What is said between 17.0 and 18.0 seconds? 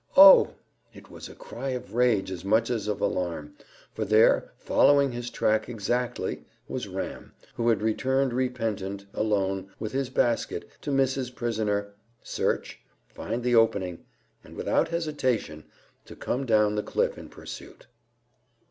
in pursuit.